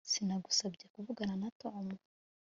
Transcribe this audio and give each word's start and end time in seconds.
Sinagusabye 0.11 0.85
kuvugana 0.93 1.33
na 1.41 1.49
Tom 1.61 1.85